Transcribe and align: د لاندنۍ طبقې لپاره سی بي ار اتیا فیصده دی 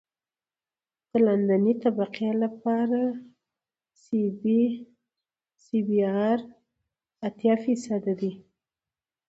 د 1.09 1.11
لاندنۍ 1.25 1.73
طبقې 1.83 2.29
لپاره 2.43 3.01
سی 5.69 5.75
بي 5.87 5.99
ار 6.27 6.39
اتیا 7.27 7.55
فیصده 7.63 8.13
دی 8.19 8.31